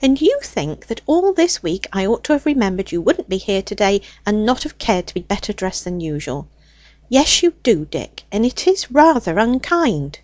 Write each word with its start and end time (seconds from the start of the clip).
And 0.00 0.20
you 0.20 0.38
think 0.40 0.86
that 0.86 1.00
all 1.04 1.32
this 1.32 1.60
week 1.60 1.88
I 1.92 2.06
ought 2.06 2.22
to 2.26 2.32
have 2.32 2.46
remembered 2.46 2.92
you 2.92 3.00
wouldn't 3.02 3.28
be 3.28 3.38
here 3.38 3.60
to 3.62 3.74
day, 3.74 4.02
and 4.24 4.46
not 4.46 4.62
have 4.62 4.78
cared 4.78 5.08
to 5.08 5.14
be 5.14 5.18
better 5.20 5.52
dressed 5.52 5.82
than 5.82 5.98
usual. 5.98 6.46
Yes, 7.08 7.42
you 7.42 7.54
do, 7.64 7.84
Dick, 7.84 8.22
and 8.30 8.46
it 8.46 8.68
is 8.68 8.88
rather 8.92 9.36
unkind!" 9.36 10.20